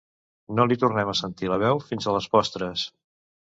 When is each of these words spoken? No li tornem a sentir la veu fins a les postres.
No 0.59 0.65
li 0.71 0.77
tornem 0.83 1.11
a 1.11 1.15
sentir 1.19 1.53
la 1.53 1.61
veu 1.65 1.83
fins 1.91 2.09
a 2.13 2.17
les 2.19 2.31
postres. 2.35 2.89